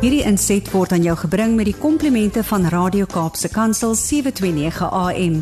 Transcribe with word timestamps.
Hierdie 0.00 0.22
inset 0.24 0.64
word 0.72 0.94
aan 0.96 1.02
jou 1.04 1.12
gebring 1.20 1.58
met 1.58 1.66
die 1.68 1.76
komplimente 1.76 2.40
van 2.48 2.62
Radio 2.72 3.04
Kaapse 3.04 3.50
Kansel 3.52 3.92
729 4.00 4.88
AM. 4.96 5.34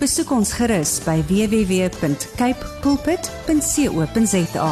Besoek 0.00 0.32
ons 0.32 0.54
gerus 0.56 0.94
by 1.04 1.18
www.cape 1.28 2.70
pulpit.co.za. 2.80 4.70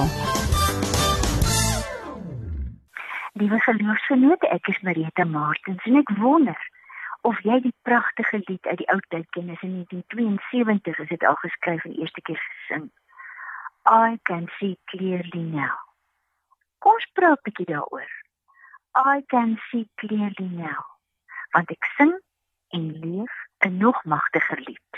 Liewe 3.36 3.61
geloofsgenote, 3.68 4.48
ek 4.48 4.72
is 4.72 4.80
Marita 4.80 5.29
Martins 5.29 5.84
en 5.92 6.00
ek 6.00 6.16
wonder 6.24 6.56
of 7.29 7.36
jy 7.45 7.61
die 7.68 7.76
pragtige 7.84 8.40
lied 8.48 8.64
uit 8.64 8.80
die 8.80 8.88
ou 8.96 9.00
tyd 9.12 9.29
ken. 9.36 9.52
Is 9.52 9.61
in 9.61 9.76
1972 9.84 11.04
is 11.04 11.12
dit 11.12 11.29
al 11.29 11.36
geskryf 11.45 11.84
en 11.84 12.00
eerste 12.00 12.24
keer 12.24 12.40
gesing. 12.40 12.88
I 13.84 14.16
can 14.24 14.48
see 14.56 14.80
clearly 14.88 15.45
now. 15.52 15.76
Kom 16.80 16.96
ons 16.96 17.12
praat 17.12 17.45
'n 17.45 17.50
bietjie 17.52 17.72
daaroor. 17.76 18.23
I 18.97 19.25
can 19.29 19.59
see 19.71 19.89
clearly 19.98 20.48
now. 20.48 20.84
Want 21.53 21.71
ek 21.71 21.87
sing 21.97 22.12
en 22.71 22.84
leef 23.03 23.34
'n 23.67 23.77
nog 23.77 24.05
magtiger 24.05 24.61
lied. 24.61 24.95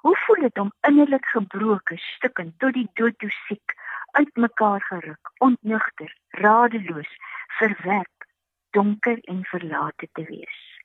Hoe 0.00 0.16
voel 0.16 0.40
dit 0.40 0.58
om 0.58 0.72
innerlik 0.80 1.26
gebroke, 1.26 1.96
stukkend 1.96 2.58
tot 2.58 2.72
die 2.72 2.88
dood 2.92 3.18
toe 3.18 3.30
siek, 3.30 3.74
uitmekaar 4.10 4.82
geruk, 4.82 5.30
ontnugter, 5.38 6.16
radeloos, 6.28 7.12
verwerp, 7.46 8.24
donker 8.70 9.18
en 9.20 9.44
verlate 9.44 10.08
te 10.12 10.24
wees? 10.24 10.84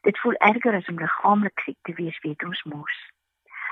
Dit 0.00 0.18
voel 0.18 0.34
erger 0.34 0.74
as 0.74 0.88
om 0.88 0.98
liggaamlik 0.98 1.60
siek 1.60 1.78
te 1.82 1.94
wees, 1.94 2.18
weet 2.20 2.44
ons 2.44 2.62
mos. 2.62 3.10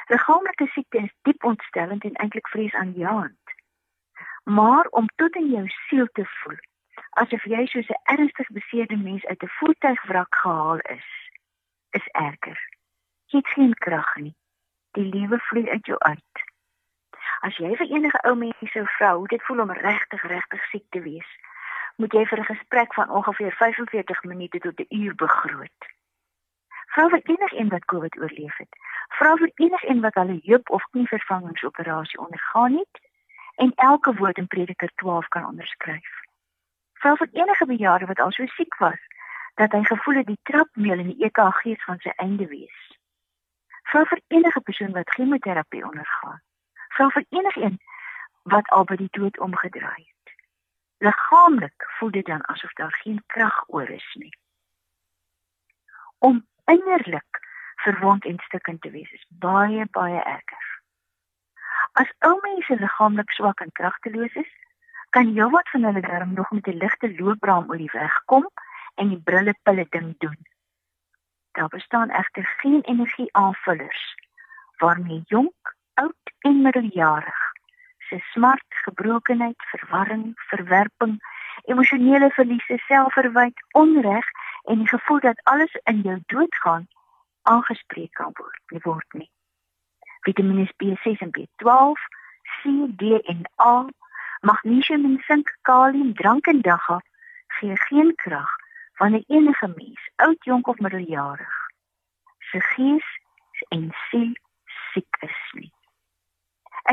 Liggaamlike 0.06 0.66
siekte 0.66 0.98
is 0.98 1.14
diep 1.22 1.44
ontstellend 1.44 2.04
en 2.04 2.14
eintlik 2.14 2.48
vreesaanjaend 2.48 3.38
maar 4.44 4.86
om 4.86 5.06
tot 5.16 5.34
in 5.36 5.50
jou 5.50 5.68
siel 5.68 6.08
te 6.12 6.24
voel 6.24 6.58
asof 7.10 7.44
jy 7.44 7.66
soos 7.66 7.88
'n 7.88 8.02
ernstig 8.04 8.48
beseerde 8.50 8.96
mens 8.96 9.26
uit 9.26 9.42
'n 9.42 9.54
voertuigwrak 9.58 10.34
gehaal 10.34 10.78
is 10.78 11.08
is 11.90 12.06
erger. 12.06 12.60
Jy 13.26 13.38
het 13.38 13.48
geen 13.48 13.74
krag 13.74 14.16
nie. 14.16 14.34
Die 14.90 15.04
lewe 15.04 15.38
vloei 15.38 15.70
uit 15.70 15.86
jou 15.86 15.98
uit. 15.98 16.34
As 17.40 17.56
jy 17.56 17.76
vir 17.76 17.86
enige 17.86 18.18
ou 18.22 18.34
mens 18.36 18.72
sou 18.72 18.86
vra 18.86 19.14
hoe 19.16 19.26
dit 19.26 19.42
voel 19.42 19.60
om 19.60 19.72
regtig 19.72 20.22
regtig 20.22 20.64
siek 20.70 20.84
te 20.90 21.00
wees 21.00 21.30
moet 22.00 22.12
jy 22.12 22.24
vir 22.26 22.40
'n 22.40 22.52
gesprek 22.54 22.94
van 22.94 23.10
ongeveer 23.10 23.52
45 23.52 24.22
minute 24.24 24.58
tot 24.58 24.80
'n 24.80 24.86
uur 24.88 25.14
begroot. 25.14 25.80
Vra 26.92 27.08
vir 27.08 27.20
enigiemand 27.22 27.70
wat 27.70 27.84
COVID 27.84 28.18
oorleef 28.18 28.56
het. 28.56 28.72
Vra 29.08 29.36
vir 29.36 29.50
enigiemand 29.54 30.14
wat 30.14 30.24
'n 30.24 30.40
heup 30.44 30.70
of 30.70 30.82
knievervangingsoperasie 30.90 32.20
ondergaan 32.20 32.72
het 32.72 32.94
en 33.56 33.72
elke 33.74 34.14
woord 34.14 34.36
in 34.36 34.46
Prediker 34.46 34.90
12 34.94 35.28
kan 35.28 35.46
onderskryf. 35.46 36.29
Vra 37.00 37.14
vir 37.16 37.28
enige 37.32 37.66
bejaarde 37.66 38.06
wat 38.06 38.20
al 38.20 38.32
so 38.36 38.46
siek 38.46 38.76
was 38.78 39.00
dat 39.60 39.72
hy 39.72 39.82
gevoel 39.84 40.20
het 40.20 40.26
die 40.26 40.40
trapmeel 40.42 40.98
in 40.98 41.12
die 41.12 41.24
EKG 41.28 41.76
van 41.84 42.00
sy 42.04 42.12
einde 42.16 42.46
wees. 42.48 42.80
Vra 43.92 44.04
vir 44.10 44.20
enige 44.36 44.60
persoon 44.60 44.92
wat 44.96 45.12
chemoterapie 45.16 45.84
ondergaan. 45.86 46.42
Vra 46.96 47.08
vir 47.16 47.24
enigiemand 47.28 47.80
wat 48.42 48.68
al 48.68 48.84
by 48.84 48.96
die 49.00 49.12
dood 49.16 49.38
omgedraai 49.38 50.04
het. 50.04 50.34
Liggaamlik 51.04 51.88
voel 51.98 52.10
dit 52.10 52.26
dan 52.26 52.44
asof 52.52 52.72
daar 52.72 52.96
geen 53.02 53.22
krag 53.26 53.64
oor 53.66 53.88
is 53.88 54.08
nie. 54.14 54.32
Om 56.18 56.46
innerlik 56.64 57.40
verwond 57.74 58.24
en 58.24 58.38
stukkend 58.38 58.82
te 58.82 58.90
wees 58.90 59.12
is 59.12 59.26
baie 59.28 59.86
baie 59.90 60.22
erger. 60.22 60.66
As 61.92 62.12
ou 62.18 62.36
mense 62.42 62.76
liggaamlik 62.76 63.30
swak 63.30 63.60
en 63.60 63.72
kragteloos 63.72 64.34
is, 64.34 64.52
kan 65.10 65.32
jy 65.34 65.46
wat 65.50 65.70
van 65.72 65.84
hulle 65.88 66.00
darm 66.00 66.32
nog 66.34 66.50
met 66.50 66.66
'n 66.66 66.80
ligte 66.82 67.08
loopbraam 67.18 67.70
oor 67.70 67.80
die 67.82 67.92
weg 67.92 68.14
kom 68.24 68.46
en 68.94 69.08
die 69.08 69.22
brillepille 69.28 69.86
ding 69.90 70.14
doen. 70.18 70.38
Daar 71.52 71.68
bestaan 71.68 72.10
egter 72.10 72.46
geen 72.60 72.80
energieaanvullers 72.80 74.14
waarmee 74.76 75.22
jonk, 75.26 75.74
oud 75.94 76.24
en 76.38 76.62
middeljarig 76.62 77.40
se 78.08 78.18
smart, 78.18 78.66
gebrokenheid, 78.68 79.62
verwarring, 79.72 80.32
verwerping, 80.36 81.20
emosionele 81.64 82.30
verliese, 82.30 82.78
selfverwyte, 82.86 83.62
onreg 83.70 84.26
en 84.62 84.78
die 84.78 84.88
gevoel 84.88 85.20
dat 85.20 85.40
alles 85.42 85.74
in 85.84 86.00
jou 86.00 86.18
doodgaan 86.26 86.88
aangespreek 87.42 88.12
kan 88.12 88.30
word, 88.32 88.82
word 88.82 89.12
nie 89.12 89.30
vitamine 90.20 90.68
B6 90.76 91.20
en 91.24 91.30
B12, 91.30 92.00
C, 92.60 92.86
D 92.96 93.02
en 93.24 93.42
A, 93.56 93.86
magnesium 94.40 95.04
en 95.04 95.18
sink, 95.26 95.50
kalium, 95.62 96.14
drank 96.14 96.46
en 96.46 96.60
dagga 96.60 97.00
gee 97.58 97.76
geen 97.76 98.14
krag 98.14 98.50
wanneer 99.00 99.24
enige 99.26 99.68
mens, 99.76 100.10
oud, 100.16 100.44
jonk 100.44 100.66
of 100.66 100.78
middeljarig, 100.78 101.56
se 102.38 102.60
gees 102.60 103.08
en 103.68 103.88
siel 104.08 104.34
siek 104.92 105.16
is 105.26 105.40
nie. 105.52 105.72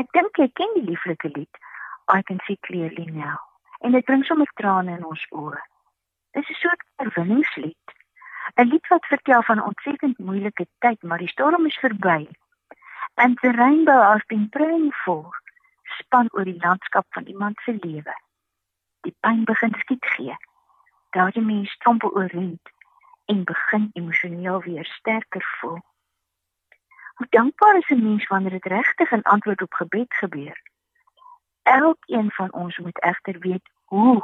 Ek 0.00 0.08
dink 0.16 0.40
jy 0.40 0.48
ken 0.52 0.74
die 0.76 0.86
lieflike 0.88 1.30
lied 1.34 1.64
I 2.08 2.22
can 2.22 2.40
see 2.46 2.56
clearly 2.64 3.04
now. 3.12 3.36
En 3.84 3.92
dit 3.92 4.04
bring 4.04 4.24
sommer 4.24 4.48
trane 4.56 4.96
in 4.96 5.04
ons 5.04 5.26
oë. 5.30 5.60
Dit 6.32 6.48
is 6.48 6.50
'n 6.50 6.60
soort 6.60 6.84
oorwinningslied. 6.96 7.86
'n 8.56 8.68
Lied 8.68 8.88
wat 8.88 9.06
vertel 9.06 9.42
van 9.42 9.58
'n 9.58 9.68
ontsettend 9.70 10.18
moeilike 10.18 10.66
tyd, 10.78 11.02
maar 11.02 11.18
die 11.18 11.34
storm 11.34 11.66
is 11.66 11.78
verby 11.78 12.28
and 13.18 13.36
the 13.42 13.52
rainbow 13.52 14.00
has 14.00 14.22
been 14.28 14.48
praying 14.48 14.92
for 15.04 15.30
span 15.98 16.28
oor 16.30 16.44
die 16.44 16.60
landskap 16.60 17.06
van 17.16 17.26
iemand 17.26 17.60
se 17.64 17.76
lewe. 17.80 18.14
Die 19.06 19.14
pyn 19.20 19.44
begin 19.44 19.74
skiet 19.78 20.06
gee. 20.14 20.36
Daardie 21.16 21.42
mens 21.42 21.70
strompel 21.70 22.14
oorent 22.14 22.72
en 23.32 23.44
begin 23.44 23.90
emosioneel 23.92 24.60
weer 24.62 24.84
sterker 24.84 25.44
voel. 25.60 25.80
Hoe 27.18 27.26
dankbaar 27.30 27.76
is 27.76 27.90
'n 27.90 28.02
mens 28.02 28.26
wanneer 28.26 28.50
dit 28.50 28.64
regtig 28.64 29.12
'n 29.12 29.28
antwoord 29.34 29.62
op 29.62 29.72
gebed 29.72 30.14
gebeur. 30.14 30.58
Elkeen 31.62 32.30
van 32.30 32.52
ons 32.52 32.78
moet 32.78 33.02
egter 33.02 33.38
weet 33.38 33.70
hoe 33.84 34.22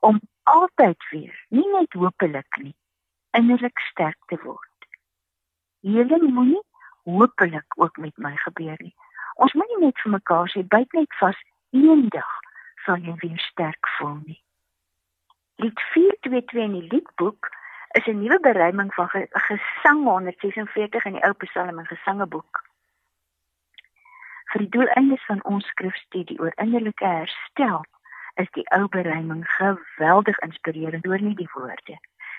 om 0.00 0.20
altyd 0.42 1.08
weer, 1.10 1.44
nie 1.48 1.68
net 1.72 1.92
hopelik 1.92 2.56
nie, 2.56 2.76
innerlik 3.30 3.78
sterk 3.78 4.18
te 4.26 4.38
word. 4.42 4.88
Heling 5.80 6.30
moenie 6.34 6.62
hopelik 7.02 7.72
ook 7.76 7.96
met 7.96 8.16
my 8.16 8.36
gebeur 8.36 8.76
nie. 8.78 8.94
Ons 9.34 9.52
moet 9.52 9.70
nie 9.72 9.86
net 9.86 10.00
vir 10.02 10.14
mekaar 10.14 10.50
sê 10.52 10.62
byt 10.76 10.92
net 10.92 11.18
vas 11.20 11.38
eendag 11.74 12.32
sal 12.84 13.00
jy 13.02 13.14
weer 13.22 13.40
sterk 13.50 13.88
voel 13.96 14.18
nie. 14.24 14.40
Lied 15.62 15.80
422 15.94 16.62
in 16.66 16.76
die 16.78 16.88
liedboek 16.92 17.50
is 17.98 18.06
'n 18.06 18.20
nuwe 18.20 18.38
beruiming 18.40 18.94
van 18.94 19.08
gesang 19.48 20.04
146 20.04 21.04
in 21.04 21.12
die 21.18 21.24
ou 21.26 21.32
Psalm 21.32 21.78
en 21.78 21.86
gesangeboek. 21.86 22.64
Vir 24.52 24.60
die 24.60 24.68
doeleindes 24.76 25.24
van 25.24 25.44
ons 25.44 25.66
skrifstudie 25.66 26.40
oor 26.40 26.52
innerlike 26.56 27.06
herstel 27.06 27.84
is 28.34 28.50
die 28.50 28.66
ou 28.76 28.88
beruiming 28.88 29.46
geweldig 29.46 30.38
inspirerend 30.38 31.06
oor 31.06 31.18
nie 31.18 31.34
die 31.34 31.48
woorde. 31.54 31.96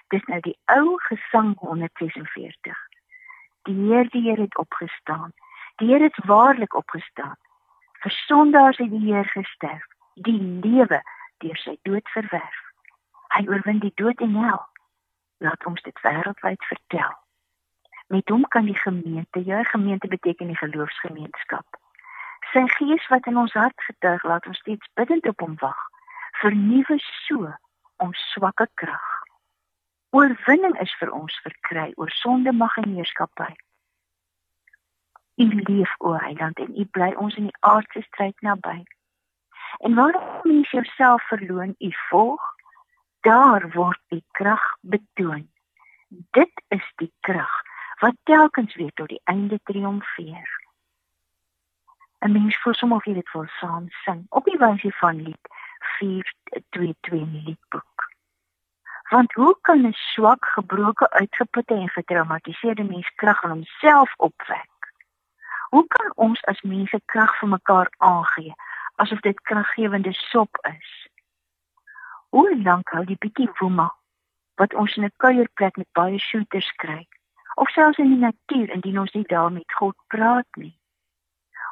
Dis 0.07 0.23
nou 0.31 0.39
die 0.39 0.57
ou 0.65 0.97
gesang 1.07 1.55
146. 1.59 2.77
Die 3.63 3.75
Heer 3.75 4.09
die 4.09 4.21
Heer 4.21 4.37
het 4.37 4.57
opgestaan. 4.57 5.33
Heer 5.75 6.01
het 6.01 6.25
waarlik 6.25 6.75
opgestaan. 6.75 7.35
Vir 7.99 8.11
sondaars 8.11 8.77
het 8.77 8.89
die 8.89 8.99
Heer 8.99 9.25
gesterf, 9.25 9.83
die 10.13 10.41
lewe 10.63 11.01
deur 11.37 11.57
sy 11.57 11.77
dood 11.81 12.09
verwerf. 12.09 12.61
Hy 13.35 13.43
oorwin 13.47 13.81
die 13.83 13.91
dood 13.95 14.21
en 14.23 14.35
hel. 14.39 14.61
Laat 15.43 15.65
ons 15.65 15.81
dit 15.81 16.01
wêreldwyd 16.01 16.63
vertel. 16.69 17.15
Met 18.07 18.29
hom 18.29 18.45
kan 18.47 18.69
die 18.69 18.77
gemeente, 18.77 19.43
jou 19.43 19.63
gemeente 19.63 20.07
beteken 20.07 20.47
die 20.47 20.61
geloofsgemeenskap. 20.61 21.81
Sy 22.53 22.63
gees 22.77 23.07
wat 23.11 23.27
in 23.27 23.37
ons 23.37 23.53
hart 23.53 23.81
getuig, 23.89 24.23
laat 24.23 24.47
ons 24.47 24.61
steeds 24.63 24.87
bidtend 24.93 25.27
op 25.27 25.43
hom 25.43 25.59
wag. 25.59 25.81
Vernuwe 26.39 26.99
so 27.25 27.51
ons 27.97 28.25
swakke 28.31 28.69
krag. 28.79 29.11
Oorwinning 30.15 30.79
is 30.79 30.95
vir 31.01 31.11
ons 31.11 31.35
verkry 31.43 31.89
oor 31.99 32.11
sonde, 32.21 32.53
mag 32.55 32.77
en 32.77 32.93
heerskappy. 32.95 33.51
U 35.35 35.45
leef 35.63 35.95
o 35.97 36.13
Heiland 36.13 36.59
en 36.59 36.79
u 36.79 36.85
bly 36.85 37.13
ons 37.19 37.35
in 37.35 37.49
die 37.49 37.57
aardse 37.59 38.01
stryd 38.01 38.41
naby. 38.41 38.83
En 39.77 39.95
waar 39.95 40.15
mens 40.43 40.71
jouself 40.71 41.27
verloon, 41.27 41.75
u 41.79 41.89
volg, 42.09 42.41
daar 43.19 43.69
word 43.71 43.99
die 44.07 44.23
krag 44.31 44.63
betoon. 44.81 45.49
Dit 46.07 46.63
is 46.67 46.91
die 46.95 47.11
krag 47.19 47.61
wat 47.99 48.15
telkens 48.23 48.75
weer 48.75 48.91
tot 48.93 49.09
die 49.09 49.21
einde 49.23 49.59
triomfeer. 49.63 50.49
'n 52.19 52.31
Mens 52.31 52.57
voel 52.61 52.73
sommer 52.73 52.97
of 52.97 53.05
jy 53.05 53.13
dit 53.13 53.31
wil 53.31 53.47
saam 53.59 53.87
sing 54.03 54.25
op 54.29 54.45
die 54.45 54.57
wyse 54.57 54.91
van 54.99 55.21
lied 55.21 55.47
422 55.97 57.13
in 57.13 57.31
die 57.31 57.43
liedboek. 57.49 58.07
Want 59.09 59.33
hoe 59.33 59.57
kan 59.61 59.85
'n 59.87 59.93
swak, 59.93 60.45
gebroke, 60.45 61.09
uitgeputte 61.09 61.73
en 61.73 61.89
getraumatiseerde 61.89 62.83
mens 62.83 63.09
krag 63.15 63.43
aan 63.43 63.51
homself 63.51 64.13
opwek? 64.17 64.74
Hoe 65.75 65.87
kan 65.87 66.11
ons 66.15 66.41
as 66.47 66.61
mense 66.61 66.97
krag 67.11 67.31
vir 67.39 67.49
mekaar 67.51 67.89
aangee 68.07 68.53
asof 69.03 69.19
dit 69.25 69.41
kraggewende 69.49 70.13
sop 70.15 70.59
is? 70.69 70.93
Hoe 72.31 72.61
lank 72.67 72.93
hou 72.95 73.01
die 73.09 73.17
bietjie 73.25 73.49
woema 73.59 73.89
wat 74.61 74.77
ons 74.83 74.95
in 74.95 75.03
'n 75.09 75.11
kuierplek 75.23 75.75
met 75.81 75.91
baie 75.99 76.21
shooters 76.27 76.71
kry? 76.83 77.03
Of 77.55 77.75
selfs 77.75 77.99
in 78.05 78.09
die 78.13 78.23
natuur 78.23 78.71
indien 78.77 78.99
ons 79.03 79.13
nie 79.19 79.27
daar 79.35 79.51
met 79.51 79.77
God 79.81 79.99
praat 80.07 80.47
nie. 80.55 80.79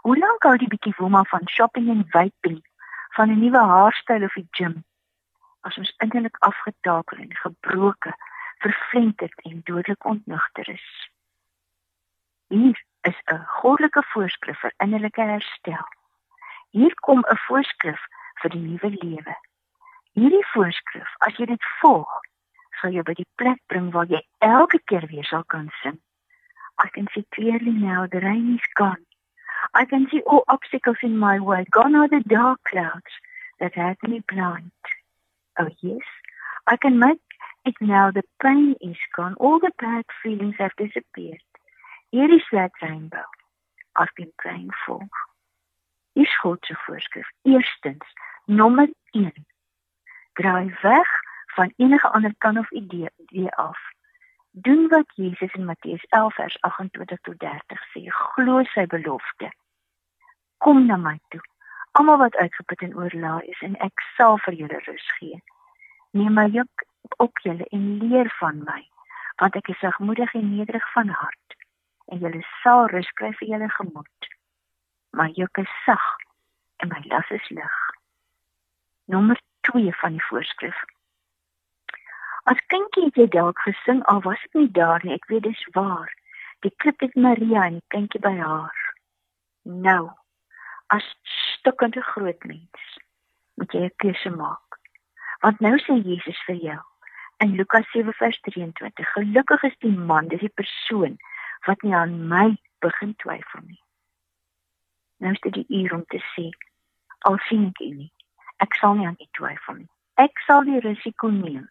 Hoe 0.02 0.18
lank 0.18 0.44
hou 0.44 0.58
die 0.58 0.72
bietjie 0.76 0.96
woema 1.00 1.24
van 1.24 1.48
shopping 1.48 1.90
en 1.90 2.06
vaping, 2.12 2.62
van 3.16 3.30
'n 3.30 3.40
nuwe 3.40 3.66
haarstyl 3.72 4.24
of 4.24 4.34
die 4.34 4.48
gym? 4.52 4.84
As 5.62 5.78
ons 5.78 5.96
innerlik 5.98 6.38
afgetakel 6.40 7.18
en 7.18 7.36
gebroken, 7.36 8.16
vervlenterd 8.58 9.42
en 9.42 9.62
dodelik 9.64 10.06
ontnugter 10.06 10.70
is. 10.70 11.10
Hier 12.48 12.84
is 13.10 13.18
'n 13.32 13.46
goddelike 13.60 14.04
voorskrif 14.12 14.60
vir 14.60 14.74
innerlike 14.78 15.22
herstel. 15.22 15.88
Hier 16.70 16.94
kom 16.96 17.20
'n 17.20 17.38
voorskrif 17.48 18.02
vir 18.42 18.50
die 18.50 18.64
nuwe 18.68 18.90
lewe. 18.90 19.36
Hierdie 20.14 20.46
voorskrif, 20.54 21.10
as 21.18 21.36
jy 21.38 21.46
dit 21.46 21.66
volg, 21.82 22.12
sal 22.82 22.92
jou 22.92 23.04
by 23.04 23.14
die 23.14 23.30
plek 23.36 23.60
bring 23.72 23.92
waar 23.92 24.10
jy 24.12 24.22
elke 24.40 24.80
keer 24.92 25.08
weer 25.12 25.26
sal 25.26 25.44
kan 25.44 25.70
sing. 25.82 26.00
I 26.86 26.88
can 26.90 27.08
see 27.14 27.26
clearly 27.30 27.72
now 27.72 28.08
the 28.08 28.20
rain 28.20 28.56
is 28.56 28.68
gone. 28.74 29.06
I 29.74 29.86
can 29.86 30.08
see 30.10 30.22
all 30.24 30.44
obstacles 30.48 31.02
in 31.02 31.18
my 31.18 31.40
way. 31.40 31.66
Gone 31.70 31.96
are 31.96 32.08
the 32.08 32.22
dark 32.28 32.60
clouds 32.64 33.14
that 33.60 33.76
had 33.76 33.98
me 34.04 34.22
blind. 34.28 34.72
Oh 35.60 35.70
yes, 35.82 36.08
I 36.68 36.78
can 36.78 37.00
make 37.00 37.22
it 37.66 37.76
now. 37.80 38.12
The 38.12 38.24
pain 38.42 38.76
is 38.82 38.98
gone. 39.16 39.36
All 39.36 39.60
the 39.60 39.72
bad 39.80 40.06
feelings 40.22 40.56
have 40.58 40.76
disappeared. 40.78 41.53
Here 42.14 42.32
is 42.32 42.46
that 42.52 42.72
rainbow 42.80 43.26
I've 43.96 44.14
been 44.16 44.32
praying 44.38 44.70
for. 44.86 45.00
Is 46.16 46.30
God 46.44 46.60
se 46.62 46.76
voorskrif. 46.86 47.28
Eerstens, 47.42 48.06
nommer 48.46 48.88
1 49.12 49.46
draai 50.34 50.78
weg 50.82 51.10
van 51.56 51.74
enige 51.78 52.08
ander 52.10 52.36
kan 52.38 52.58
of 52.58 52.72
idee 52.72 53.10
idee 53.18 53.50
af. 53.50 53.80
Doen 54.52 54.88
wat 54.88 55.06
Jesus 55.16 55.54
in 55.54 55.66
Matteus 55.66 56.06
11 56.10 56.36
vers 56.36 56.62
28 56.62 57.22
tot 57.22 57.40
30 57.40 57.82
sê, 57.94 58.06
glo 58.10 58.64
sy 58.64 58.86
belofte. 58.86 59.50
Kom 60.58 60.86
na 60.86 60.98
my 60.98 61.20
toe. 61.28 61.42
Almal 61.92 62.18
wat 62.18 62.36
uitgeput 62.36 62.82
en 62.82 62.96
oorlaai 62.96 63.46
is 63.46 63.62
en 63.62 63.74
ek 63.82 64.06
sal 64.18 64.38
vir 64.46 64.54
julle 64.54 64.84
rus 64.86 65.10
gee. 65.18 65.42
Neem 66.12 66.38
my 66.38 66.46
juk 66.46 66.86
op 67.18 67.42
julle 67.42 67.66
en 67.72 67.98
leer 68.06 68.30
van 68.38 68.62
my, 68.70 68.82
want 69.42 69.58
ek 69.58 69.74
is 69.74 69.82
sagmoedig 69.82 70.34
en 70.34 70.56
nederig 70.58 70.92
van 70.94 71.10
hart 71.10 71.44
en 72.12 72.20
julle 72.20 72.42
sal 72.62 72.88
rus 72.92 73.10
kry 73.20 73.32
vir 73.40 73.50
julle 73.54 73.70
gemoed. 73.78 74.30
My 75.14 75.30
juk 75.38 75.62
is 75.62 75.74
sag 75.86 76.06
en 76.84 76.90
my 76.90 77.02
las 77.12 77.30
is 77.32 77.50
lig. 77.50 77.78
Nommer 79.06 79.40
2 79.70 79.94
van 80.02 80.18
die 80.18 80.26
voorskrif. 80.30 80.80
As 82.52 82.60
kindjie 82.74 83.06
het 83.08 83.20
jy 83.20 83.28
dalk 83.36 83.60
gesing 83.64 84.02
al 84.12 84.20
was 84.26 84.42
ek 84.50 84.58
nie 84.60 84.72
daar 84.76 85.04
nie, 85.06 85.16
ek 85.16 85.30
weet 85.32 85.46
dis 85.48 85.64
waar. 85.78 86.12
Die 86.66 86.74
klip 86.84 87.00
het 87.04 87.16
Maria 87.16 87.68
en 87.70 87.80
die 87.80 87.94
kindjie 87.96 88.20
by 88.24 88.34
haar. 88.40 88.80
Nou, 89.64 90.12
as 90.92 91.06
stukkende 91.56 92.04
groot 92.04 92.44
mens, 92.44 92.88
moet 93.56 93.72
jy 93.72 93.86
'n 93.88 93.96
keuse 94.04 94.30
maak. 94.30 94.80
Want 95.40 95.60
nou 95.60 95.78
sê 95.80 95.96
Jesus 96.04 96.40
vir 96.48 96.56
jou 96.56 96.82
in 97.44 97.56
Lukas 97.56 97.88
7:23, 97.92 99.08
gelukkig 99.16 99.64
is 99.64 99.78
die 99.80 99.98
man, 100.12 100.28
dis 100.28 100.40
die 100.40 100.56
persoon 100.62 101.18
wat 101.66 101.82
nie 101.82 101.96
aan 101.96 102.28
my 102.28 102.56
begin 102.80 103.16
twyfel 103.16 103.62
nie. 103.66 103.82
Nou 105.18 105.32
is 105.34 105.40
dit 105.40 105.54
die 105.54 105.82
uur 105.82 105.94
om 105.94 106.06
te 106.12 106.20
sê, 106.34 106.50
al 107.28 107.38
sien 107.48 107.70
ek 107.72 107.80
u 107.80 107.90
nie, 107.94 108.12
ek 108.64 108.76
sal 108.80 108.98
nie 109.00 109.08
aan 109.08 109.20
u 109.20 109.28
twyfel 109.32 109.80
nie. 109.80 109.92
Ek 110.22 110.44
sal 110.48 110.66
die 110.68 110.82
risiko 110.84 111.30
neem 111.30 111.70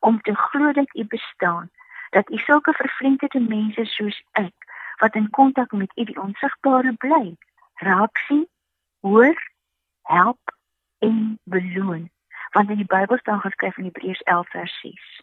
om 0.00 0.20
te 0.20 0.34
glo 0.34 0.72
dat 0.72 0.94
u 0.96 1.04
bestaan, 1.04 1.70
dat 2.10 2.30
u 2.30 2.36
sulke 2.36 2.72
vervreemde 2.72 3.40
mense 3.40 3.84
soos 3.84 4.22
ek 4.32 4.54
wat 5.00 5.14
in 5.14 5.30
kontak 5.30 5.72
met 5.72 5.92
u 5.96 6.04
die 6.04 6.20
onsigbare 6.20 6.92
bly, 6.92 7.36
raak 7.74 8.18
sien, 8.26 8.46
hoor, 9.00 9.36
help 10.02 10.56
en 10.98 11.38
beloon. 11.44 12.10
Want 12.50 12.70
in 12.70 12.76
die 12.76 12.86
Bybel 12.86 13.18
staan 13.18 13.40
geskryf 13.40 13.76
in 13.76 13.84
Hebreërs 13.84 14.20
11 14.20 14.50
vers 14.50 14.80
6. 14.80 15.20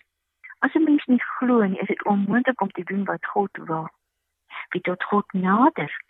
As 0.60 0.74
'n 0.74 0.84
mens 0.84 1.06
nie 1.06 1.24
glo 1.24 1.64
nie, 1.64 1.80
is 1.80 1.88
dit 1.88 2.06
onmoontlik 2.06 2.62
om 2.62 2.72
te 2.72 2.84
doen 2.84 3.04
wat 3.04 3.26
God 3.26 3.58
wil. 3.58 3.90
Wie 4.70 4.82
tot 4.82 5.04
God 5.04 5.34
nader, 5.34 6.02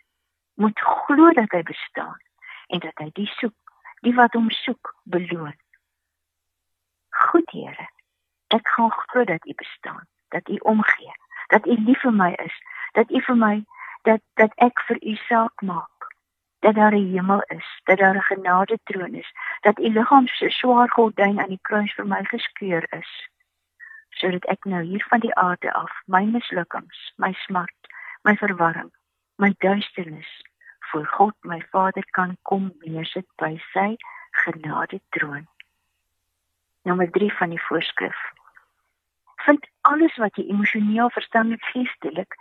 moet 0.54 0.80
glo 0.80 1.30
dat 1.32 1.50
hy 1.50 1.62
bestaan 1.62 2.20
en 2.66 2.78
dat 2.78 2.98
hy 2.98 3.10
die 3.12 3.26
soek 3.26 3.54
die 4.00 4.14
wat 4.14 4.32
hom 4.32 4.50
soek 4.50 4.94
beloon. 5.02 5.56
Goed 7.10 7.50
Here, 7.50 7.88
ek 8.54 8.68
gaan 8.68 8.90
glo 8.90 9.24
dat 9.24 9.46
U 9.46 9.54
bestaan, 9.54 10.06
dat 10.28 10.48
U 10.48 10.56
omgee, 10.56 11.14
dat 11.46 11.66
U 11.66 11.74
lief 11.84 12.00
vir 12.00 12.14
my 12.14 12.32
is, 12.44 12.54
dat 12.92 13.10
U 13.10 13.20
vir 13.20 13.36
my 13.36 13.54
dat 14.02 14.22
dat 14.34 14.52
ek 14.56 14.80
vir 14.88 14.98
U 15.02 15.14
saak 15.14 15.62
maak. 15.62 16.06
Dat 16.58 16.74
daar 16.74 16.94
'n 16.94 17.12
hemel 17.14 17.42
is, 17.42 17.68
dat 17.84 17.98
daar 17.98 18.16
'n 18.16 18.28
genade 18.30 18.78
troon 18.84 19.14
is, 19.14 19.32
dat 19.60 19.78
U 19.78 19.88
liggaam 19.88 20.26
se 20.26 20.50
swaar 20.50 20.90
gordyn 20.90 21.40
aan 21.40 21.54
die 21.54 21.62
kruis 21.62 21.94
vir 21.94 22.06
my 22.06 22.24
geskeur 22.24 22.86
is. 22.92 23.28
Sodat 24.18 24.46
ek 24.50 24.64
nou 24.66 24.82
hier 24.82 25.04
van 25.10 25.22
die 25.22 25.34
aarde 25.38 25.72
af 25.78 25.92
my 26.06 26.24
mislukkings, 26.26 27.02
my 27.16 27.32
smart, 27.46 27.90
my 28.26 28.34
verwarring, 28.36 28.90
my 29.38 29.54
duisternis 29.62 30.30
voor 30.90 31.06
God 31.06 31.34
my 31.40 31.60
Vader 31.70 32.04
kan 32.10 32.36
kom 32.42 32.72
neersit 32.80 33.26
by 33.36 33.54
sy 33.72 33.94
genade 34.44 35.00
troon. 35.08 35.46
Nommer 36.82 37.10
3 37.10 37.32
van 37.32 37.54
die 37.54 37.62
voorskrif. 37.62 38.18
Vind 39.46 39.68
alles 39.80 40.16
wat 40.16 40.36
jy 40.36 40.48
emosioneel, 40.48 41.10
verstandelik, 41.10 41.64
geestelik 41.72 42.34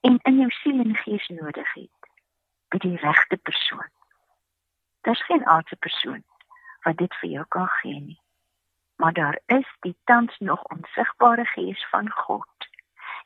en 0.00 0.18
in 0.22 0.38
jou 0.38 0.50
siel 0.60 0.80
en 0.84 0.96
gees 0.96 1.28
nodig 1.28 1.72
het 1.74 2.10
by 2.68 2.78
die 2.84 2.96
regte 3.02 3.36
persoon. 3.36 3.90
Daar's 5.00 5.24
geen 5.24 5.46
aardse 5.46 5.76
persoon 5.76 6.22
wat 6.84 7.00
dit 7.00 7.14
vir 7.20 7.30
jou 7.30 7.44
kan 7.48 7.68
gee 7.80 8.00
nie. 8.00 8.20
Maar 8.96 9.12
daar 9.12 9.38
is 9.46 9.76
die 9.80 9.96
tans 10.04 10.38
nog 10.38 10.62
onsigbare 10.62 11.44
gees 11.44 11.86
van 11.88 12.10
God 12.10 12.48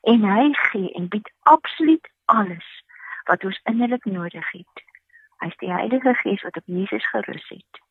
en 0.01 0.23
hy 0.23 0.53
gee 0.53 0.93
en 0.93 1.07
bied 1.07 1.31
absoluut 1.39 2.09
alles 2.25 2.83
wat 3.23 3.43
ons 3.43 3.59
innerlik 3.63 4.05
nodig 4.05 4.51
het. 4.51 4.83
Hy's 5.43 5.55
die 5.57 5.71
Heilige 5.71 6.13
Gees 6.13 6.41
wat 6.41 6.57
op 6.57 6.63
Jesus 6.65 7.07
gerus 7.09 7.47
het. 7.47 7.81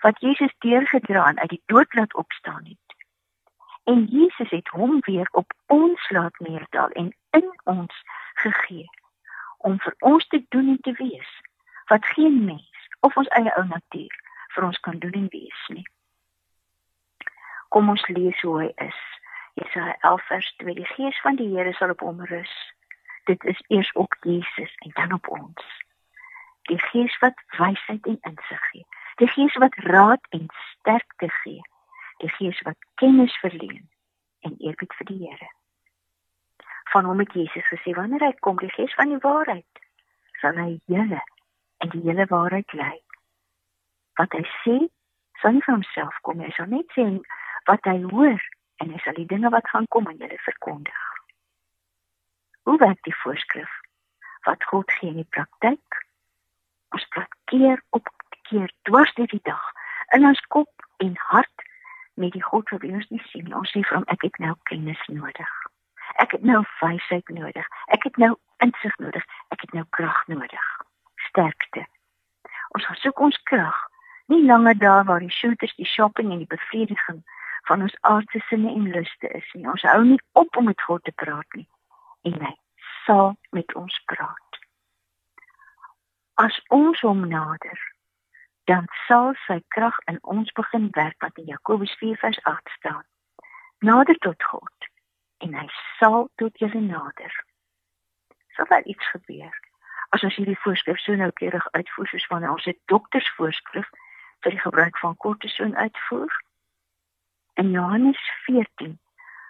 Wat 0.00 0.20
Jesus 0.20 0.54
deurgedra 0.58 1.26
en 1.28 1.38
uit 1.38 1.48
die 1.48 1.62
dood 1.66 1.94
laat 1.94 2.14
opstaan 2.14 2.64
het. 2.64 2.96
En 3.84 4.04
Jesus 4.04 4.50
het 4.50 4.68
hom 4.68 5.00
weer 5.00 5.28
op 5.30 5.52
ons 5.66 6.10
laat 6.10 6.38
neerdal 6.38 6.88
en 6.88 7.14
in 7.30 7.50
ons 7.64 8.02
gegee 8.34 8.88
om 9.58 9.78
vir 9.80 9.94
ons 9.98 10.26
te 10.28 10.44
doen 10.48 10.68
en 10.68 10.80
te 10.80 10.92
wees 10.92 11.30
wat 11.86 12.06
geen 12.06 12.44
mens 12.44 12.88
of 13.00 13.16
ons 13.16 13.28
eie 13.38 13.54
ou 13.56 13.64
natuur 13.66 14.16
vir 14.54 14.66
ons 14.66 14.80
kan 14.80 14.98
doen 14.98 15.12
en 15.22 15.28
wees 15.30 15.62
nie. 15.68 15.86
Kom 17.68 17.88
ons 17.88 18.06
lees 18.08 18.40
hoe 18.40 18.56
hy 18.62 18.70
is. 18.86 19.02
Jesaja 19.56 19.96
11 20.00 20.26
vers 20.26 20.54
2: 20.56 20.74
Die 20.74 20.90
Gees 20.94 21.20
van 21.24 21.36
die 21.36 21.48
Here 21.54 21.72
sal 21.72 21.94
op 21.94 22.04
hom 22.04 22.24
rus 22.30 22.56
dit 23.26 23.44
is 23.44 23.64
eers 23.66 23.92
op 23.92 24.16
Jesus 24.20 24.74
en 24.74 24.90
dan 24.94 25.12
op 25.12 25.28
ons. 25.28 25.84
Die 26.62 26.78
Gees 26.78 27.18
wat 27.18 27.42
wysheid 27.58 28.06
en 28.06 28.18
insig 28.20 28.68
gee. 28.70 28.86
Die 29.14 29.28
Gees 29.28 29.54
wat 29.56 29.74
raad 29.74 30.26
en 30.28 30.46
sterkte 30.70 31.28
gee. 31.42 31.62
Die 32.16 32.30
Gees 32.30 32.60
wat 32.60 32.76
kennis 32.94 33.38
verleen 33.38 33.88
en 34.40 34.54
eerbied 34.58 34.94
vir 34.94 35.06
die 35.06 35.18
Here. 35.28 35.50
Van 36.92 37.04
hom 37.04 37.18
het 37.18 37.32
Jesus 37.32 37.66
gesê 37.66 37.94
wanneer 37.94 38.22
hy 38.22 38.32
kom, 38.40 38.58
die 38.62 38.70
Gees 38.70 38.94
van 38.94 39.10
die 39.10 39.22
waarheid, 39.22 39.82
sal 40.40 40.54
hy 40.54 40.78
julle 40.84 41.22
in 41.82 41.90
die 41.94 42.04
hele 42.06 42.26
waarheid 42.30 42.72
lei. 42.72 42.94
Wat 44.20 44.32
hy 44.38 44.44
sê, 44.62 44.76
sal 45.42 45.56
nie 45.56 45.64
van 45.66 45.80
homself 45.80 46.22
kom 46.22 46.38
nie, 46.38 46.46
hy 46.46 46.54
sal 46.56 46.70
net 46.70 46.94
sê 46.94 47.08
wat 47.66 47.84
hy 47.90 47.98
hoor 48.10 48.40
en 48.82 48.92
hy 48.92 49.00
sal 49.04 49.16
die 49.18 49.28
dinge 49.30 49.50
wat 49.54 49.68
gaan 49.72 49.88
kom 49.94 50.08
aan 50.08 50.20
julle 50.22 50.38
verkondig. 50.44 51.02
Hoe 52.66 52.78
werk 52.78 53.02
die 53.02 53.16
voorskrif? 53.22 53.70
Wat 54.46 54.64
God 54.70 54.90
gee 54.98 55.10
in 55.10 55.22
die 55.22 55.30
praktyk? 55.36 56.02
Ons 56.94 57.06
praat 57.14 57.32
keer 57.50 57.82
op 57.96 58.10
keer 58.46 58.70
dwars 58.88 59.12
deur 59.14 59.30
die 59.30 59.42
dag 59.42 59.64
in 60.14 60.26
ons 60.26 60.42
kop 60.54 60.86
en 61.02 61.16
hart 61.30 61.64
met 62.14 62.32
die 62.32 62.42
God 62.42 62.70
wat 62.70 62.84
ons 62.86 63.08
nie 63.10 63.22
sien. 63.30 63.50
Ons 63.54 63.74
sê 63.74 63.82
hom 63.90 64.06
ek 64.12 64.22
het 64.28 64.38
nou 64.42 64.54
kennis 64.70 65.02
nodig. 65.10 65.52
Ek 66.22 66.32
het 66.32 66.46
nou 66.46 66.62
wysheid 66.80 67.28
nodig. 67.34 67.66
Ek 67.92 68.06
het 68.06 68.16
nou 68.22 68.32
insig 68.64 68.94
nodig. 69.02 69.26
Ek 69.54 69.66
het 69.66 69.74
nou 69.76 69.84
krag 69.98 70.22
nodig. 70.30 70.70
Sterkte. 71.28 71.84
Ons 72.78 72.86
gaan 72.86 73.02
soek 73.02 73.20
ons 73.28 73.42
krag 73.50 73.82
nie 74.26 74.44
langer 74.46 74.78
daar 74.78 75.04
waar 75.04 75.20
die 75.20 75.30
shooters, 75.30 75.74
die 75.76 75.86
shopping 75.86 76.32
en 76.32 76.38
die 76.42 76.50
bevrediging 76.50 77.22
van 77.68 77.82
ons 77.82 77.96
aardse 78.00 78.40
sinne 78.48 78.70
en 78.70 78.90
luste 78.90 79.28
is 79.28 79.48
nie. 79.54 79.66
Ons 79.68 79.82
hou 79.82 80.02
nie 80.04 80.20
op 80.32 80.56
om 80.56 80.64
met 80.70 80.82
God 80.88 81.04
te 81.04 81.12
praat 81.12 81.58
nie 81.58 81.68
en 82.26 82.40
hy 82.42 82.54
sal 83.06 83.36
met 83.54 83.74
ons 83.74 83.98
praat. 84.10 84.60
As 86.42 86.56
ons 86.74 87.00
hom 87.06 87.22
nader, 87.30 87.82
dan 88.66 88.88
sal 89.06 89.34
sy 89.46 89.60
krag 89.74 89.98
in 90.10 90.18
ons 90.22 90.50
begin 90.58 90.88
werk 90.98 91.22
wat 91.22 91.38
in 91.38 91.46
Jakobus 91.52 91.94
4:8 92.02 92.72
staan. 92.78 93.04
Nader 93.78 94.18
tot 94.26 94.42
God 94.42 94.90
en 95.38 95.54
hy 95.54 95.68
sal 95.98 96.28
tot 96.42 96.58
julle 96.58 96.80
nader. 96.80 97.32
Sal 98.56 98.66
daar 98.68 98.82
iets 98.82 99.10
gebeur 99.14 99.54
as 100.14 100.22
ons 100.22 100.36
hierdie 100.38 100.58
voorskrif 100.62 100.98
so 101.02 101.14
noukeurig 101.18 101.66
uitvoer 101.76 102.08
soos 102.08 102.26
wanneer 102.30 102.54
ons 102.54 102.66
'n 102.66 102.78
doktersvoorskrif 102.92 103.88
vir 104.42 104.50
die 104.50 104.64
gebruik 104.66 104.98
van 104.98 105.16
kortison 105.16 105.76
uitvoer? 105.76 106.32
In 107.56 107.70
Johannes 107.70 108.20
14 108.44 108.98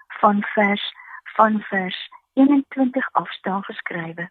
van 0.07 0.43
vers 0.43 0.95
van 1.23 1.61
vers 1.61 2.11
21 2.33 3.09
afstaan 3.13 3.63
geskrywe 3.65 4.31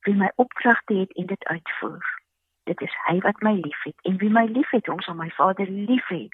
wie 0.00 0.14
my 0.14 0.32
opdragte 0.34 0.94
het 0.94 1.12
en 1.12 1.26
dit 1.26 1.44
uitvoer 1.44 2.18
dit 2.68 2.80
is 2.80 2.96
hy 3.06 3.16
wat 3.24 3.40
my 3.40 3.54
liefhet. 3.56 3.96
En 4.02 4.16
wie 4.20 4.30
my 4.30 4.44
liefhet 4.52 4.86
hom 4.86 5.00
sal 5.00 5.16
my 5.16 5.30
Vader 5.36 5.68
lief 5.70 6.08
hê 6.12 6.24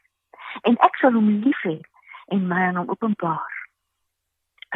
en 0.68 0.78
ek 0.86 0.98
sal 1.00 1.14
hom 1.16 1.30
lief 1.46 1.60
hê 1.66 1.78
en 2.34 2.46
my 2.50 2.60
aan 2.68 2.78
hom 2.80 2.90
openbaar. 2.94 3.54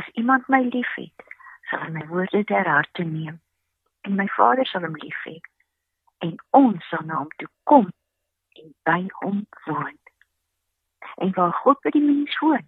As 0.01 0.09
iemand 0.23 0.49
my 0.55 0.63
liefhet 0.71 1.27
sal 1.71 1.83
hy 1.85 1.93
my 1.97 2.07
woorde 2.13 2.45
ter 2.51 2.71
harte 2.71 3.07
neem 3.07 3.41
en 4.07 4.19
my 4.19 4.29
Vader 4.37 4.67
sal 4.71 4.87
hom 4.87 4.99
lief 5.03 5.23
hê 5.27 5.39
en 6.27 6.37
ons 6.63 6.91
sal 6.91 7.07
na 7.11 7.23
hom 7.23 7.33
toe 7.43 7.51
kom 7.71 7.91
en 8.63 8.75
by 8.91 9.01
hom 9.21 9.43
woon 9.67 9.98
en 11.17 11.33
waar 11.35 11.53
God 11.53 11.81
by 11.83 11.91
die 11.95 12.05
mens 12.05 12.39
woon 12.39 12.67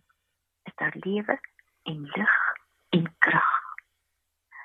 is 0.69 0.77
daar 0.83 0.97
lewe 1.07 1.39
en 1.83 2.07
lig 2.15 2.37
en 2.97 3.11
krag 3.19 3.57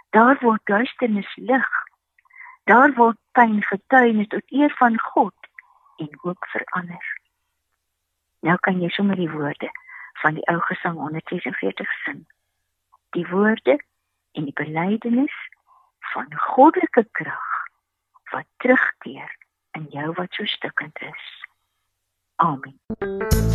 daar 0.09 0.37
word 0.41 0.61
duisternis 0.63 1.35
lig 1.35 1.73
Daar 2.65 2.93
word 2.97 3.17
pyn 3.37 3.59
getuienis 3.61 4.27
tot 4.27 4.51
eer 4.51 4.73
van 4.77 4.97
God 4.99 5.49
en 6.01 6.09
hoop 6.21 6.45
verander. 6.49 7.05
Nou 8.41 8.57
kan 8.57 8.81
jy 8.81 8.89
sommer 8.89 9.19
die 9.21 9.29
woorde 9.29 9.69
van 10.23 10.39
die 10.39 10.45
ou 10.49 10.57
gesang 10.65 10.97
146 10.97 11.91
sing. 12.05 12.23
Die 13.13 13.27
woorde 13.29 13.77
en 14.33 14.49
die 14.49 14.57
belydenis 14.57 15.35
van 16.13 16.33
goddelike 16.47 17.05
krag 17.11 17.51
wat 18.33 18.49
terugkeer 18.57 19.29
in 19.77 19.85
jou 19.93 20.09
wat 20.17 20.33
so 20.33 20.49
stukkend 20.49 20.97
is. 21.05 21.29
Amen. 22.41 23.54